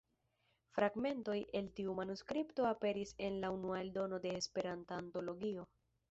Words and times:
Fragmentoj 0.75 1.33
el 1.59 1.67
tiu 1.79 1.93
manuskripto 1.99 2.65
aperis 2.69 3.11
en 3.27 3.37
la 3.43 3.51
unua 3.57 3.81
eldono 3.81 4.19
de 4.23 4.31
"Esperanta 4.39 4.99
Antologio". 5.03 5.67